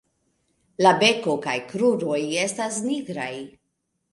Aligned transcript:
La 0.85 0.93
beko 1.03 1.35
kaj 1.45 1.53
kruroj 1.73 2.17
estas 2.47 2.81
nigraj. 2.89 3.31